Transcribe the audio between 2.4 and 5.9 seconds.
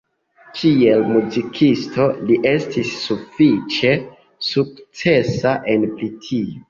estis sufiĉe sukcesa en